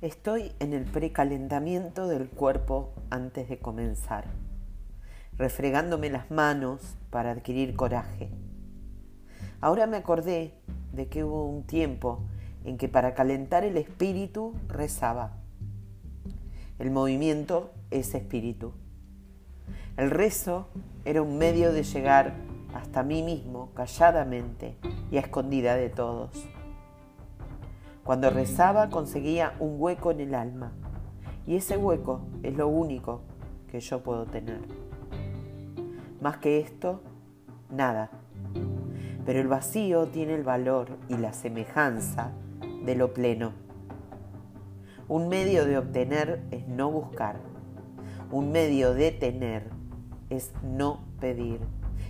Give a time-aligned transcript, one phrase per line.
[0.00, 4.26] Estoy en el precalentamiento del cuerpo antes de comenzar,
[5.36, 8.30] refregándome las manos para adquirir coraje.
[9.60, 10.54] Ahora me acordé
[10.92, 12.20] de que hubo un tiempo
[12.64, 15.32] en que para calentar el espíritu rezaba.
[16.78, 18.74] El movimiento es espíritu.
[19.96, 20.68] El rezo
[21.04, 22.36] era un medio de llegar
[22.72, 24.76] hasta mí mismo calladamente
[25.10, 26.30] y a escondida de todos.
[28.08, 30.72] Cuando rezaba conseguía un hueco en el alma
[31.46, 33.20] y ese hueco es lo único
[33.70, 34.60] que yo puedo tener.
[36.22, 37.02] Más que esto,
[37.68, 38.08] nada.
[39.26, 42.32] Pero el vacío tiene el valor y la semejanza
[42.82, 43.52] de lo pleno.
[45.06, 47.36] Un medio de obtener es no buscar.
[48.30, 49.68] Un medio de tener
[50.30, 51.60] es no pedir.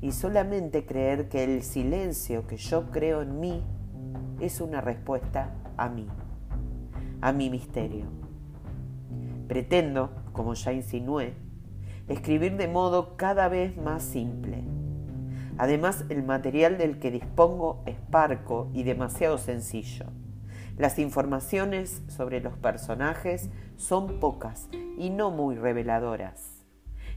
[0.00, 3.64] Y solamente creer que el silencio que yo creo en mí
[4.38, 6.06] es una respuesta a mí,
[7.22, 8.04] a mi misterio.
[9.48, 11.32] Pretendo, como ya insinué,
[12.06, 14.62] escribir de modo cada vez más simple.
[15.56, 20.04] Además, el material del que dispongo es parco y demasiado sencillo.
[20.76, 26.62] Las informaciones sobre los personajes son pocas y no muy reveladoras.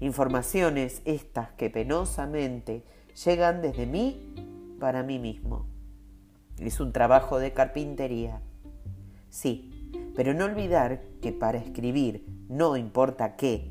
[0.00, 2.84] Informaciones estas que penosamente
[3.24, 5.66] llegan desde mí para mí mismo.
[6.58, 8.40] Es un trabajo de carpintería
[9.30, 13.70] Sí, pero no olvidar que para escribir, no importa qué,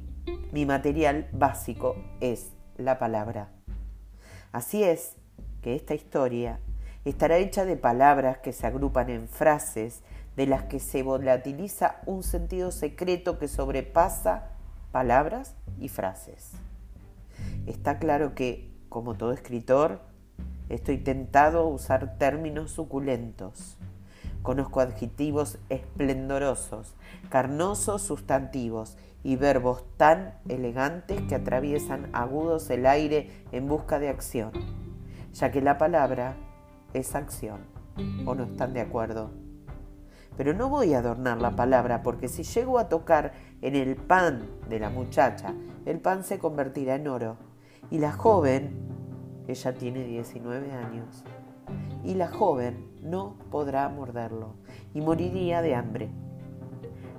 [0.51, 3.49] mi material básico es la palabra.
[4.51, 5.15] Así es
[5.61, 6.59] que esta historia
[7.05, 10.01] estará hecha de palabras que se agrupan en frases
[10.35, 14.51] de las que se volatiliza un sentido secreto que sobrepasa
[14.91, 16.51] palabras y frases.
[17.65, 19.99] Está claro que, como todo escritor,
[20.69, 23.77] estoy tentado a usar términos suculentos
[24.47, 26.95] Conozco adjetivos esplendorosos,
[27.29, 34.53] carnosos sustantivos y verbos tan elegantes que atraviesan agudos el aire en busca de acción,
[35.33, 36.37] ya que la palabra
[36.93, 37.59] es acción.
[38.25, 39.31] ¿O no están de acuerdo?
[40.37, 44.47] Pero no voy a adornar la palabra porque si llego a tocar en el pan
[44.69, 45.53] de la muchacha,
[45.85, 47.35] el pan se convertirá en oro.
[47.91, 48.71] Y la joven,
[49.45, 51.25] ella tiene 19 años,
[52.05, 54.55] y la joven no podrá morderlo
[54.93, 56.09] y moriría de hambre.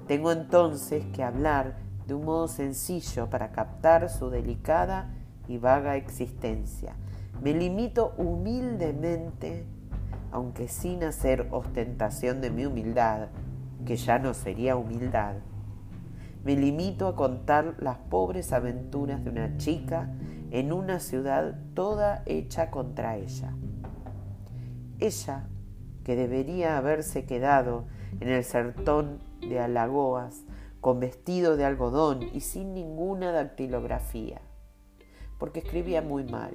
[0.07, 1.77] Tengo entonces que hablar
[2.07, 5.15] de un modo sencillo para captar su delicada
[5.47, 6.95] y vaga existencia.
[7.43, 9.67] Me limito humildemente,
[10.33, 13.29] aunque sin hacer ostentación de mi humildad,
[13.85, 15.35] que ya no sería humildad.
[16.45, 20.11] Me limito a contar las pobres aventuras de una chica
[20.51, 23.53] en una ciudad toda hecha contra ella.
[24.99, 25.47] Ella
[26.09, 27.85] que debería haberse quedado
[28.21, 30.43] en el sertón de Alagoas
[30.81, 34.41] con vestido de algodón y sin ninguna dactilografía,
[35.37, 36.55] porque escribía muy mal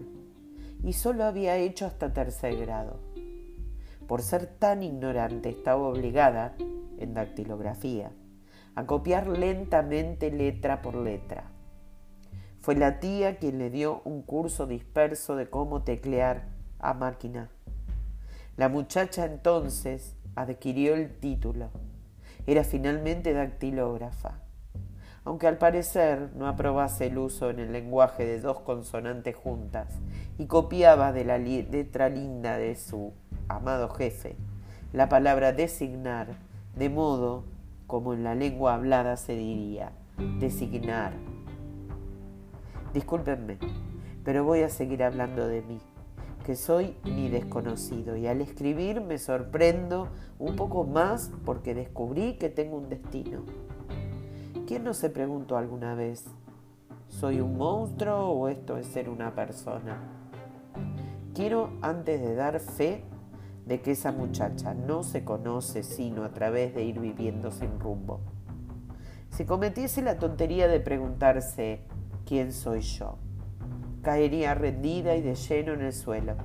[0.83, 2.97] y solo había hecho hasta tercer grado.
[4.07, 6.55] Por ser tan ignorante estaba obligada,
[6.97, 8.11] en dactilografía,
[8.73, 11.51] a copiar lentamente letra por letra.
[12.59, 16.47] Fue la tía quien le dio un curso disperso de cómo teclear
[16.79, 17.51] a máquina
[18.57, 21.69] la muchacha entonces adquirió el título.
[22.45, 24.39] Era finalmente dactilógrafa,
[25.23, 29.87] aunque al parecer no aprobase el uso en el lenguaje de dos consonantes juntas
[30.37, 33.13] y copiaba de la letra linda de su
[33.47, 34.35] amado jefe
[34.93, 36.27] la palabra designar,
[36.75, 37.45] de modo
[37.87, 39.91] como en la lengua hablada se diría,
[40.39, 41.13] designar.
[42.93, 43.57] Discúlpenme,
[44.23, 45.79] pero voy a seguir hablando de mí
[46.43, 50.09] que soy mi desconocido y al escribir me sorprendo
[50.39, 53.43] un poco más porque descubrí que tengo un destino.
[54.67, 56.25] ¿Quién no se preguntó alguna vez,
[57.07, 59.97] ¿soy un monstruo o esto es ser una persona?
[61.33, 63.03] Quiero antes de dar fe
[63.65, 68.19] de que esa muchacha no se conoce sino a través de ir viviendo sin rumbo.
[69.29, 71.81] Si cometiese la tontería de preguntarse
[72.25, 73.17] quién soy yo,
[74.03, 76.35] caería rendida y de lleno en el suelo.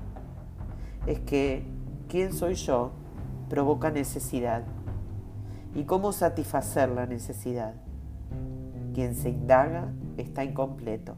[1.06, 1.64] Es que,
[2.08, 2.92] ¿quién soy yo?
[3.50, 4.62] provoca necesidad.
[5.74, 7.74] ¿Y cómo satisfacer la necesidad?
[8.94, 11.16] Quien se indaga está incompleto.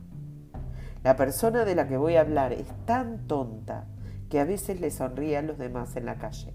[1.03, 3.87] La persona de la que voy a hablar es tan tonta
[4.29, 6.55] que a veces le sonríe a los demás en la calle.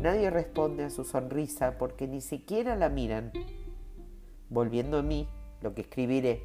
[0.00, 3.32] Nadie responde a su sonrisa porque ni siquiera la miran.
[4.48, 5.28] Volviendo a mí,
[5.60, 6.42] lo que escribiré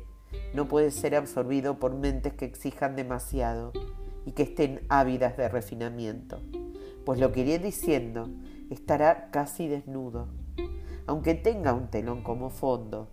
[0.53, 3.71] no puede ser absorbido por mentes que exijan demasiado
[4.25, 6.41] y que estén ávidas de refinamiento,
[7.05, 8.29] pues lo que iré diciendo
[8.69, 10.27] estará casi desnudo.
[11.07, 13.09] aunque tenga un telón como fondo.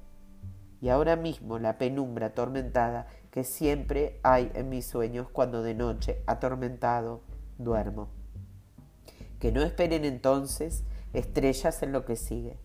[0.81, 6.23] Y ahora mismo la penumbra atormentada que siempre hay en mis sueños cuando de noche,
[6.27, 7.21] atormentado,
[7.59, 8.09] duermo.
[9.39, 12.59] Que no esperen entonces estrellas en lo que sigue.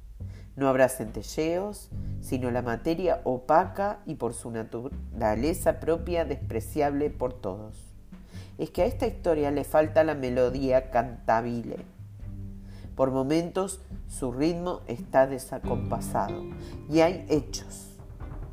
[0.57, 1.89] No habrá centelleos,
[2.19, 7.93] sino la materia opaca y por su naturaleza propia despreciable por todos.
[8.57, 11.85] Es que a esta historia le falta la melodía cantabile.
[12.95, 16.41] Por momentos su ritmo está desacompasado
[16.89, 17.95] y hay hechos.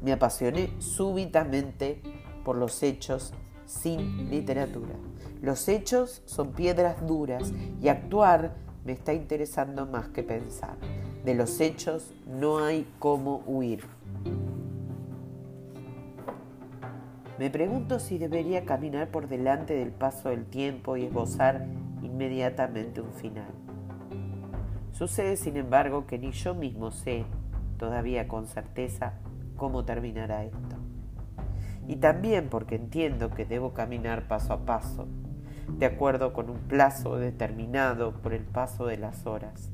[0.02, 2.02] Me apasioné súbitamente
[2.44, 3.32] por los hechos
[3.64, 4.94] sin literatura.
[5.40, 7.50] Los hechos son piedras duras
[7.80, 10.76] y actuar me está interesando más que pensar.
[11.24, 13.82] De los hechos no hay cómo huir.
[17.38, 21.66] Me pregunto si debería caminar por delante del paso del tiempo y esbozar
[22.02, 23.50] inmediatamente un final.
[24.92, 27.24] Sucede, sin embargo, que ni yo mismo sé
[27.78, 29.14] todavía con certeza
[29.56, 30.76] cómo terminará esto.
[31.88, 35.06] Y también porque entiendo que debo caminar paso a paso,
[35.68, 39.70] de acuerdo con un plazo determinado por el paso de las horas.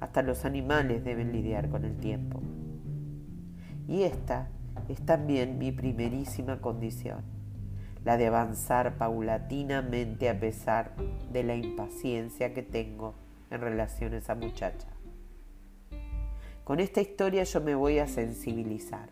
[0.00, 2.40] Hasta los animales deben lidiar con el tiempo.
[3.88, 4.48] Y esta
[4.88, 7.22] es también mi primerísima condición,
[8.04, 10.94] la de avanzar paulatinamente a pesar
[11.32, 13.14] de la impaciencia que tengo
[13.50, 14.88] en relación a esa muchacha.
[16.64, 19.08] Con esta historia yo me voy a sensibilizar.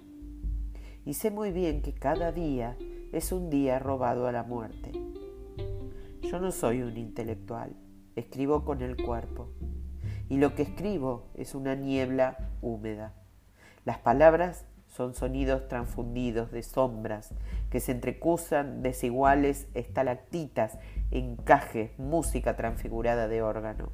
[1.07, 2.77] Y sé muy bien que cada día
[3.13, 4.93] es un día robado a la muerte.
[6.23, 7.77] Yo no soy un intelectual,
[8.17, 9.51] escribo con el cuerpo
[10.35, 13.13] y lo que escribo es una niebla húmeda.
[13.85, 17.31] Las palabras son sonidos transfundidos de sombras
[17.71, 20.77] que se entrecusan desiguales estalactitas,
[21.13, 23.91] encajes, música transfigurada de órgano.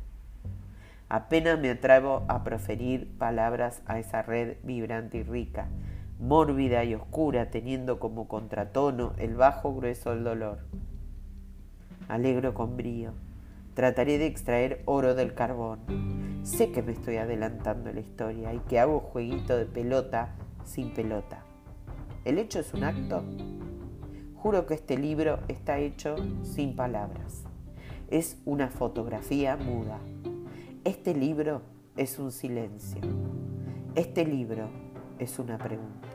[1.11, 5.69] Apenas me atrevo a proferir palabras a esa red vibrante y rica,
[6.19, 10.61] mórbida y oscura, teniendo como contratono el bajo grueso del dolor.
[12.09, 13.13] Alegro con brío
[13.75, 16.30] Trataré de extraer oro del carbón.
[16.43, 21.45] Sé que me estoy adelantando la historia y que hago jueguito de pelota sin pelota.
[22.25, 23.23] ¿El hecho es un acto?
[24.37, 27.45] Juro que este libro está hecho sin palabras.
[28.09, 29.99] Es una fotografía muda.
[30.85, 31.63] Este libro
[31.97, 33.01] es un silencio.
[33.95, 34.69] Este libro
[35.19, 36.10] es una pregunta.